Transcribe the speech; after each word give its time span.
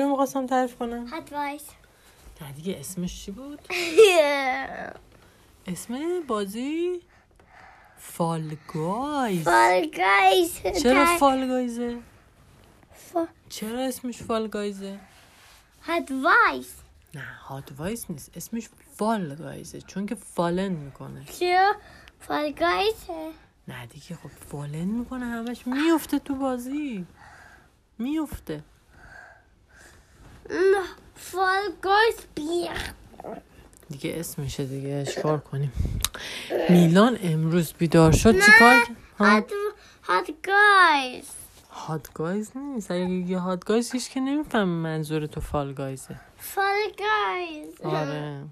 چی 0.00 0.06
می‌خواستم 0.06 0.46
تعریف 0.46 0.76
کنم؟ 0.76 1.06
hot 1.06 1.32
guys 1.32 1.64
نه 2.40 2.52
دیگه 2.52 2.76
اسمش 2.80 3.24
چی 3.24 3.30
بود؟ 3.30 3.60
اسم 5.66 6.20
بازی 6.26 7.00
Fall 7.98 8.56
Guys 8.74 9.44
Fall 9.44 9.90
Guys 9.96 10.62
چرا 10.82 11.06
Fall 11.06 11.48
Guys 11.48 11.81
ه. 11.81 11.98
چرا 13.48 13.80
اسمش 13.80 14.18
Fall 14.22 14.48
Guys 14.48 14.88
ه 14.88 14.98
hot 15.82 16.10
guys 16.10 16.72
نه 17.14 17.24
hot 17.48 17.72
guys 17.78 18.10
نیست. 18.10 18.30
اسمش 18.36 18.68
Fall 18.96 19.34
Guys 19.34 19.71
ه 19.71 19.80
چون 19.80 20.06
که 20.06 20.14
fallen 20.14 20.68
می‌کنه. 20.72 21.24
چرا 21.24 21.74
Fall 22.20 22.52
Guys 22.52 22.94
نه 23.68 23.86
دیگه 23.86 24.16
خب 24.16 24.28
fallen 24.50 24.84
می‌کنه 24.84 25.24
همش 25.26 25.66
میفته 25.66 26.18
تو 26.18 26.34
بازی. 26.34 27.06
میفته 27.98 28.62
Fall 31.14 31.62
Guys 31.82 32.16
بیا 32.34 32.72
دیگه 33.90 34.14
اسمشه 34.16 34.64
دیگه 34.64 35.04
چیکار 35.06 35.38
کنیم. 35.38 35.72
میلان 36.68 37.18
امروز 37.22 37.72
بیدار 37.72 38.12
شد 38.12 38.32
چیکار؟ 38.40 38.86
hot 39.18 39.52
hot 40.02 40.30
guys 40.46 41.24
hot 41.70 42.12
guys 42.14 42.50
نیست 42.54 42.90
اگه 42.90 43.08
یه 43.08 43.38
hot 43.38 43.64
guys 43.64 43.92
هیچ 43.92 44.10
که 44.10 44.20
نمیفهم 44.20 44.68
منظور 44.68 45.26
تو 45.26 45.40
Fall 45.40 45.74
Guys 45.74 46.05
ه. 46.05 46.20
Fall 46.38 46.92
Guys. 46.98 47.80
آره 47.94 48.44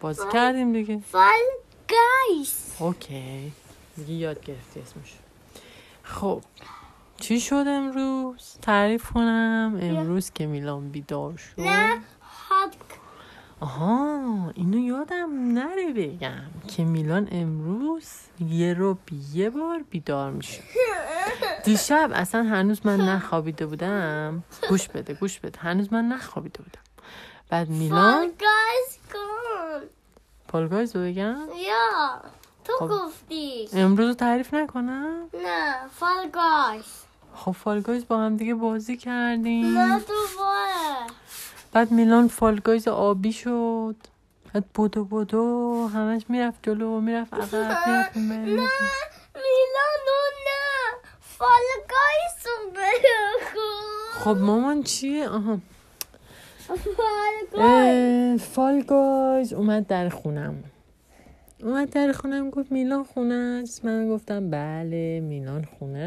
بازی 0.00 0.22
کردیم 0.32 0.72
دیگه. 0.72 1.00
Fall 1.12 1.40
Guys. 1.88 2.54
okay 2.78 3.52
دیگه 3.96 4.14
یاد 4.14 4.44
گرفتی 4.44 4.80
اسمش. 4.80 5.14
خب. 6.02 6.42
چی 7.22 7.40
شد 7.40 7.64
امروز؟ 7.66 8.56
تعریف 8.62 9.10
کنم. 9.10 9.78
امروز 9.82 10.30
که 10.30 10.46
میلان 10.46 10.88
بیدار 10.88 11.36
شد. 11.36 11.60
نه 11.60 12.00
هات. 12.20 12.74
آها 13.60 14.52
اینو 14.54 14.78
یادم 14.78 15.52
نره 15.52 15.92
بگم 15.92 16.50
که 16.68 16.84
میلان 16.84 17.28
امروز 17.32 18.08
یه 18.40 18.74
رو 18.74 18.98
یه 19.32 19.50
بار 19.50 19.84
بیدار 19.90 20.30
میشه. 20.30 20.62
دیشب 21.64 22.10
اصلا 22.14 22.42
هنوز 22.42 22.86
من 22.86 23.00
نخوابیده 23.00 23.66
بودم. 23.66 24.42
گوش 24.68 24.88
بده 24.88 25.14
گوش 25.14 25.38
بده. 25.40 25.60
هنوز 25.60 25.92
من 25.92 26.04
نخوابیده 26.04 26.58
بودم. 26.62 27.06
بعد 27.48 27.68
میلان؟ 27.68 28.20
گایز 28.20 28.98
کن 29.12 29.86
پالگایز 30.48 30.96
رو 30.96 31.02
بگم؟ 31.02 31.36
یا 31.56 32.22
تو 32.64 32.72
خب. 32.78 32.88
گفتی. 32.88 33.68
امروز 33.72 34.08
رو 34.08 34.14
تعریف 34.14 34.54
نکنم؟ 34.54 35.16
نه 35.34 35.88
Fall 35.88 36.28
Guys 36.32 36.84
خب 37.34 37.52
Fall 37.52 37.79
Guys 37.79 38.06
با 38.06 38.18
هم 38.18 38.36
دیگه 38.36 38.54
بازی 38.54 38.96
کردیم. 38.96 39.78
نه 39.78 40.00
تو 40.00 40.12
باره 40.38 41.06
بعد 41.72 41.90
میلان 41.90 42.28
Fall 42.28 42.58
Guys 42.58 42.88
آبی 42.88 43.32
شد. 43.32 43.96
بعد 44.54 44.64
بودو 44.74 45.04
بودو 45.04 45.90
همش 45.94 46.22
می‌رفت 46.28 46.58
جلو 46.62 47.00
می‌رفت 47.00 47.34
عقب 47.34 48.16
می‌رفت 48.16 48.16
نه 48.16 48.52
میلانو 49.34 50.20
نه. 50.46 50.98
Fall 51.20 51.48
Guys 51.88 52.46
رو 52.46 52.70
بگو. 52.70 53.70
خب 54.24 54.36
مامان 54.36 54.82
چیه 54.82 55.28
آها. 55.28 55.58
Fall 56.66 56.78
Guys. 57.52 58.40
اه، 58.40 58.48
Fall 58.48 58.82
Guys 58.82 59.52
اومد 59.52 59.86
در 59.86 60.08
خونم. 60.08 60.64
اومد 61.62 61.90
در 61.90 62.12
خونم 62.12 62.50
گفت 62.50 62.72
میلان 62.72 63.04
خونه 63.04 63.60
است. 63.62 63.84
من 63.84 64.08
گفتم 64.08 64.50
بله 64.50 65.20
میلان 65.20 65.64
خونه 65.64 65.98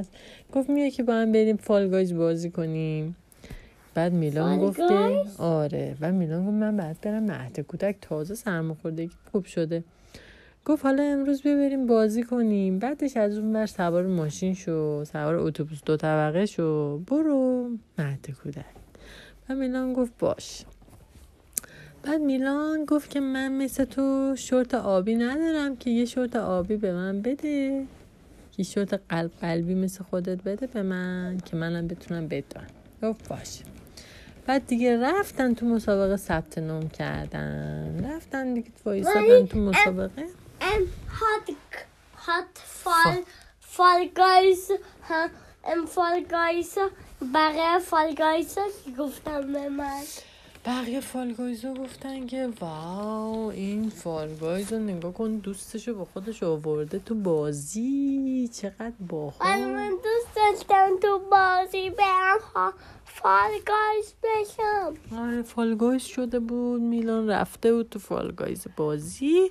است. 0.00 0.12
گفت 0.52 0.70
میای 0.70 0.90
که 0.90 1.02
با 1.02 1.14
هم 1.14 1.32
بریم 1.32 1.56
Fall 1.56 1.88
Guys 1.88 2.14
بازی 2.14 2.50
کنیم. 2.50 3.16
بعد 3.94 4.12
میلان 4.12 4.58
Fall 4.58 4.68
گفت 4.68 4.76
که 4.76 4.86
Guys؟ 4.86 5.40
آره. 5.40 5.96
و 6.00 6.12
میلان 6.12 6.46
گفت 6.46 6.54
من 6.54 6.76
بعد 6.76 7.00
برم 7.02 7.22
مهد 7.22 7.60
کودک 7.60 7.96
تازه 8.00 8.34
سرماخوردگی 8.34 9.10
خوب 9.32 9.44
شده. 9.44 9.84
گفت 10.64 10.84
حالا 10.84 11.02
امروز 11.02 11.42
بیا 11.42 11.56
بریم 11.56 11.86
بازی 11.86 12.22
کنیم. 12.22 12.78
بعدش 12.78 13.16
از 13.16 13.38
اون 13.38 13.52
بر 13.52 13.66
سوار 13.66 14.06
ماشین 14.06 14.54
شو 14.54 15.04
سوار 15.04 15.36
اتوبوس 15.36 15.84
دو 15.86 15.96
طبقه 15.96 16.46
شو. 16.46 16.98
برو 16.98 17.68
مهد 17.98 18.30
کودک. 18.42 18.64
و 19.48 19.54
میلان 19.54 19.92
گفت 19.92 20.12
باش. 20.18 20.64
بعد 22.02 22.20
میلان 22.20 22.84
گفت 22.84 23.10
که 23.10 23.20
من 23.20 23.52
مثل 23.52 23.84
تو 23.84 24.36
شورت 24.36 24.74
آبی 24.74 25.14
ندارم 25.14 25.76
که 25.76 25.90
یه 25.90 26.04
شورت 26.04 26.36
آبی 26.36 26.76
به 26.76 26.92
من 26.92 27.22
بده. 27.22 27.86
یه 28.58 28.64
شورت 28.64 29.00
قلب 29.08 29.30
قلبی 29.40 29.74
مثل 29.74 30.04
خودت 30.04 30.42
بده 30.42 30.66
به 30.66 30.82
من 30.82 31.38
که 31.44 31.56
منم 31.56 31.88
بتونم 31.88 32.28
بدوم 32.28 32.66
گفت 33.02 33.28
باشه. 33.28 33.64
بعد 34.46 34.66
دیگه 34.66 35.00
رفتن 35.02 35.54
تو 35.54 35.66
مسابقه 35.66 36.16
ثبت 36.16 36.58
نام 36.58 36.88
کردن. 36.88 38.10
رفتن 38.14 38.54
دیگه 38.54 38.68
وایسادن 38.84 39.46
تو 39.46 39.58
مسابقه. 39.58 40.22
ام 40.60 40.82
هات 41.08 41.56
هات 42.16 42.44
فال 42.54 43.22
فال 43.60 44.08
گایز 44.16 44.70
ام 45.64 45.86
فال 45.86 46.24
گایز 46.30 46.78
بقیه 47.34 47.78
فال 47.78 48.14
گایز 48.14 48.58
گفتم 48.98 49.52
به 49.52 49.68
من. 49.68 50.02
بقیه 50.64 51.00
فالگایزا 51.00 51.74
گفتن 51.74 52.26
که 52.26 52.48
واو 52.60 53.50
این 53.50 53.88
فالگایز 53.90 54.72
رو 54.72 54.78
نگاه 54.78 55.12
کن 55.12 55.36
دوستشو 55.36 55.94
با 55.94 56.04
خودش 56.04 56.42
آورده 56.42 56.98
تو 56.98 57.14
بازی. 57.14 58.50
چقدر 58.52 58.92
باحال. 59.08 59.58
من 59.60 59.90
دوست 59.90 60.36
داشتم 60.36 60.90
تو 61.02 61.18
بازی 61.30 61.90
برم 61.90 62.38
ها 62.54 62.72
فال 63.04 63.50
گایز 63.66 64.14
بشم. 64.22 64.94
آره 65.18 65.42
فالگایز 65.42 66.02
شده 66.02 66.38
بود. 66.38 66.80
میلان 66.80 67.30
رفته 67.30 67.74
بود 67.74 67.88
تو 67.88 67.98
فالگایز 67.98 68.66
بازی. 68.76 69.50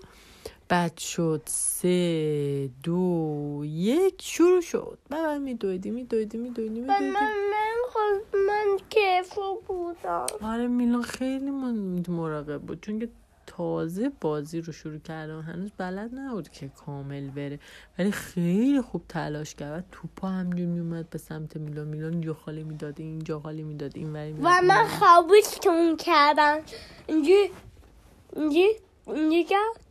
بعد 0.70 0.98
شد 0.98 1.42
سه 1.46 2.70
دو 2.84 3.62
یک 3.66 4.22
شروع 4.22 4.62
شد. 4.62 4.98
بعد 5.10 5.42
میدویدی 5.42 5.90
میدویدی 5.92 6.38
میدویدی 6.38 6.80
میدویدی. 6.80 7.06
من 7.06 7.12
من 7.14 8.22
من 8.48 8.61
کیفو 8.90 9.62
بودم. 9.68 10.26
آره 10.42 10.68
میلان 10.68 11.02
خیلی 11.02 11.52
من 11.52 12.04
مراقب 12.08 12.62
بود. 12.62 12.82
چون 12.82 13.00
که 13.00 13.10
تازه 13.48 14.12
بازی 14.22 14.62
رو 14.62 14.74
شروع 14.74 14.98
کرده 14.98 15.38
و 15.38 15.42
هنوز 15.42 15.72
بلد 15.78 16.16
نبود 16.16 16.50
که 16.50 16.68
کامل 16.68 17.30
بره. 17.30 17.60
ولی 18.00 18.12
خیلی 18.12 18.82
خوب 18.82 19.04
تلاش 19.10 19.56
کرد. 19.56 19.86
توپا 19.92 20.28
همجور 20.28 20.66
میومد 20.66 21.10
به 21.10 21.18
سمت 21.18 21.58
میلان. 21.58 21.88
میلان 21.88 22.12
اینجا 22.12 22.34
خالی 22.34 22.64
می‌داد 22.64 23.00
اینجا 23.00 23.40
خالی 23.40 23.64
می‌داد 23.64 23.92
این 23.96 24.14
وری 24.14 24.32
می‌داد، 24.32 24.46
و 24.46 24.66
من 24.68 24.82
وری. 24.82 24.88
خوابشتون 24.88 25.98
کردم. 25.98 26.60
اینجی 27.08 27.52
اینجی 28.36 28.68
اینجی 29.08 29.44
کرد 29.44 29.91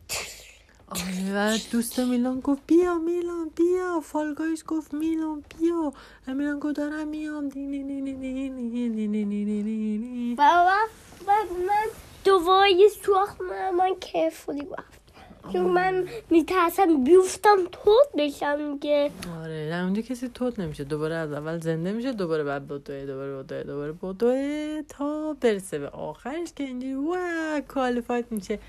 آره 0.91 1.57
دوست 1.71 1.99
میلان 1.99 2.39
گفت 2.39 2.61
بیا 2.67 2.97
میلان 2.97 3.49
بیا 3.55 3.99
فالگایز 3.99 4.65
گفت 4.65 4.93
میلان 4.93 5.43
بیا 5.59 5.93
میلان 6.27 6.59
گفت 6.59 6.75
دارم 6.75 7.07
میام 7.07 7.49
بابا 10.35 10.77
من 11.67 11.87
دوباره 12.25 12.87
سوخ 13.05 13.41
من 13.41 13.69
من 13.75 13.95
کیفولی 13.99 14.61
گفت 14.61 15.01
چون 15.53 15.61
من 15.61 16.07
میترسم 16.29 17.03
بیفتم 17.03 17.57
توت 17.71 18.07
بشم 18.17 18.79
که 18.79 19.11
آره 19.43 19.69
نه 19.71 19.83
اونجا 19.83 20.01
کسی 20.01 20.29
توت 20.29 20.59
نمیشه 20.59 20.83
دوباره 20.83 21.15
از 21.15 21.31
اول 21.31 21.57
زنده 21.57 21.91
میشه 21.91 22.11
دوباره 22.11 22.43
بعد 22.43 22.67
بدوه 22.67 23.05
دوباره 23.05 23.43
بدوه 23.43 23.63
دوباره 23.63 23.91
بدوه 23.91 24.81
تا 24.89 25.33
برسه 25.41 25.79
به 25.79 25.89
آخرش 25.89 26.53
که 26.55 26.63
اینجا 26.63 27.01
وا 27.01 27.61
کوالیفایت 27.73 28.25
میشه 28.31 28.59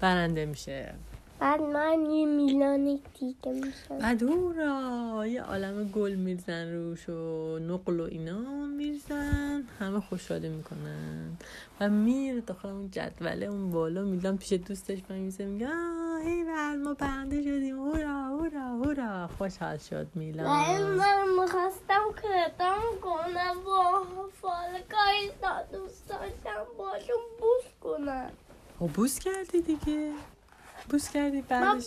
برنده 0.00 0.46
میشه 0.46 0.94
بعد 1.40 1.60
من 1.60 2.10
یه 2.10 2.26
میلان 2.26 3.00
دیگه 3.20 3.52
میشم. 3.52 3.98
بعد 3.98 4.22
را 4.56 5.26
یه 5.26 5.42
عالم 5.42 5.88
گل 5.88 6.14
میرزن 6.14 6.72
روش 6.72 7.08
و 7.08 7.58
نقل 7.58 8.00
و 8.00 8.02
اینا 8.02 8.66
میرزن 8.66 9.64
همه 9.78 10.00
خوشحالی 10.00 10.48
می‌کنن. 10.48 11.36
و 11.80 11.88
میره 11.88 12.40
داخل 12.40 12.68
اون 12.68 12.90
جدوله 12.90 13.46
اون 13.46 13.70
بالا 13.70 14.02
میلان 14.02 14.38
پیش 14.38 14.52
دوستش 14.52 14.98
میسه 15.10 15.44
میگه 15.44 15.68
آه 15.68 16.26
ای 16.26 16.44
ما 16.76 16.94
برنده 16.94 17.42
شدیم. 17.42 17.78
هورا 17.78 18.08
هورا 18.08 18.60
هورا 18.60 19.26
خوشحال 19.38 19.78
شد 19.78 20.06
و 20.16 20.18
میلان 20.18 20.46
من 20.82 21.42
می‌خواستم 21.42 22.02
کردم 22.22 22.80
کنم 23.02 23.54
با 23.64 24.02
فالکای 24.42 25.30
دوست 25.72 26.08
داشتم 26.08 26.64
باشون 26.78 27.22
بوس 27.40 27.72
کنم. 27.80 28.30
خب 28.78 28.86
بوس 28.86 29.18
کردی 29.18 29.60
دیگه. 29.60 30.12
بوس 30.90 31.10
کردی 31.10 31.42
بعدش؟ 31.42 31.86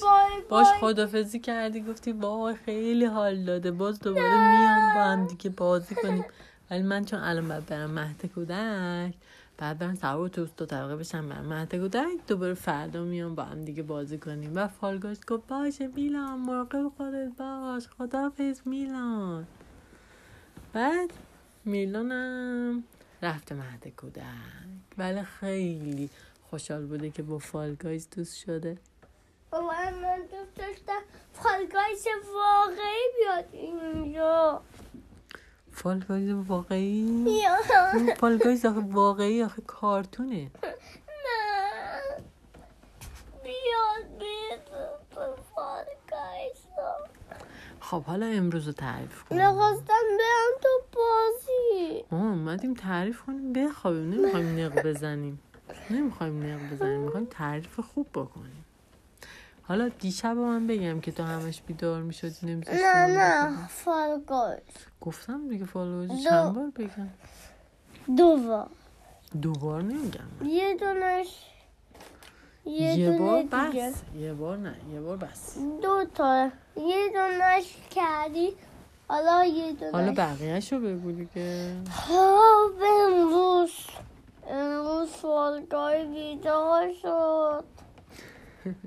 باش 0.50 0.68
خدافزی 0.80 1.39
کردی 1.39 1.81
گفتی 1.81 2.12
وای 2.12 2.56
خیلی 2.56 3.06
حال 3.06 3.44
داده 3.44 3.71
باز 3.71 4.00
دوباره 4.00 4.50
میام 4.50 4.94
با 4.95 5.01
هم 5.01 5.27
دیگه 5.27 5.50
بازی 5.50 5.95
کنیم. 5.95 6.25
ولی 6.71 6.83
من 6.83 7.06
چون 7.06 7.19
الان 7.19 7.48
باید 7.48 7.65
برم 7.65 7.92
مهد 7.92 8.25
کودک 8.25 9.13
بعد 9.57 9.77
برم 9.80 9.95
سوار 9.95 10.25
اتوبوس 10.25 10.50
دو 10.57 10.65
طبقه 10.65 10.95
بشم 10.95 11.30
برم 11.30 11.45
مهد 11.45 11.75
کودک 11.75 12.27
دوباره 12.27 12.53
فردا 12.53 13.03
میام 13.03 13.36
با 13.36 13.44
هم 13.44 13.65
دیگه 13.65 13.83
بازی 13.83 14.18
کنیم. 14.18 14.51
و 14.56 14.68
فالگاش 14.68 15.18
گفت 15.27 15.47
باشه 15.47 15.88
میلان 15.88 16.39
مراقب 16.39 16.92
خودت 16.97 17.31
باش 17.38 17.88
خدافز 17.88 18.62
میلان. 18.65 19.47
بعد 20.74 21.13
میلانم 21.65 22.83
رفته 23.21 23.56
مهد 23.56 23.88
کودک. 23.97 24.24
ولی 24.97 25.24
خیلی 25.24 26.09
خوشحال 26.50 26.86
بوده 26.86 27.09
که 27.09 27.24
با 27.24 27.38
Fall 27.38 27.72
Guys 27.72 28.07
دوست 28.15 28.38
شده. 28.38 28.77
بابا 29.51 29.68
من 30.01 30.21
دوست 30.31 30.56
داشتم 30.56 31.01
Fall 31.33 31.70
Guys 31.70 32.07
واقعی 32.36 33.07
بیاد 33.18 33.45
اینجا. 33.51 34.62
Fall 35.71 36.00
Guys 36.00 36.29
واقعی؟ 36.48 37.25
Fall 38.18 38.41
Guys 38.41 38.65
آخه 38.65 38.80
واقعی 38.80 39.44
آخه 39.44 39.62
کارتونه. 39.62 40.51
نه. 40.63 40.71
بیاد 43.44 44.18
بیاد 44.19 44.69
Fall 45.56 46.01
Guys. 46.01 46.57
خب 47.80 48.04
حالا 48.04 48.25
امروز 48.25 48.68
رو 48.68 48.74
تعریف 48.74 49.24
کن 49.24 49.36
نخواستم 49.36 50.04
برم 50.19 50.62
تو 50.62 50.69
بازی. 50.94 52.06
ما 52.12 52.30
اومدیم 52.30 52.74
تعریف 52.74 53.21
کنیم. 53.21 53.54
بخوابیم. 53.54 54.12
نمی‌خوایم 54.12 54.59
نق 54.59 54.88
بزنیم. 54.88 55.39
نمی‌خوایم 55.89 56.44
نق 56.44 56.74
بزنیم. 56.74 57.00
می‌خوایم 57.00 57.25
تعریف 57.25 57.80
خوب 57.80 58.07
بکنیم. 58.13 58.65
حالا 59.71 59.89
دیشب 59.89 60.38
من 60.38 60.68
بگم 60.68 61.01
که 61.01 61.12
تو 61.12 61.23
همش 61.23 61.62
بیدار 61.62 62.01
می‌شدی 62.01 62.56
نه 62.56 63.07
نه. 63.07 63.68
فالگایز 63.68 64.62
گفتم 65.01 65.47
دیگه 65.47 65.65
فالوورز 65.65 66.07
دو. 66.09 66.18
چند 66.18 66.53
بار 66.53 66.69
بگم؟ 66.69 67.07
دو 68.18 68.38
بار 68.38 68.69
دوبار 69.41 69.81
نمیگم 69.81 70.23
یه 70.45 70.75
دونش 70.75 71.27
یه, 72.65 73.00
یه 73.00 73.19
بار 73.19 73.41
دیگه. 73.41 73.89
بس. 73.89 73.95
یه 74.19 74.33
بار 74.33 74.57
نه 74.57 74.75
یه 74.94 75.01
بار 75.01 75.18
بس. 75.18 75.57
دو 75.81 76.06
تا. 76.15 76.50
یه 76.77 77.09
دونش 77.13 77.77
کردی. 77.91 78.53
حالا 79.07 79.45
یه 79.45 79.73
دونش. 79.73 79.94
حالا 79.94 80.12
بقیهش 80.12 80.73
رو 80.73 80.79
بگو 80.79 81.12
دیگه. 81.12 81.75
خب 81.91 82.71
امروز 83.06 83.71
امروز 84.47 85.09
فالگای 85.09 86.06
بیدار 86.06 86.94
شد. 87.01 87.81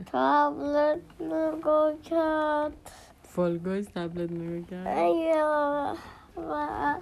تبلت 0.07 1.01
نگاه 1.21 1.93
کرد 2.03 2.73
فالگایز 3.23 3.89
تبلت 3.89 4.31
نگاه 4.31 4.71
کرد 4.71 4.87
ایا 4.87 5.97
و 6.37 6.95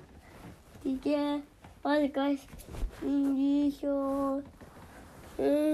دیگه 0.82 1.42
فالگای 1.82 2.38
اینجی 3.02 3.76
شد 3.80 4.44
اینجی 5.38 5.71